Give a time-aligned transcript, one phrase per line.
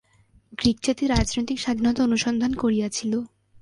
[0.59, 3.13] গ্রীকজাতি রাজনৈতিক স্বাধীনতা অনুসন্ধান করিয়াছিল।